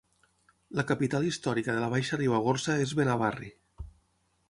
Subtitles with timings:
[0.79, 3.55] La capital històrica de la Baixa Ribagorça és Benavarri.